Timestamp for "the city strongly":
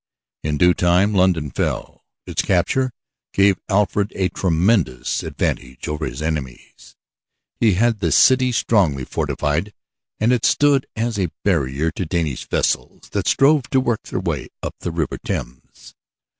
7.99-9.05